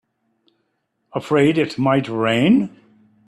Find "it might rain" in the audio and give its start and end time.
1.59-2.75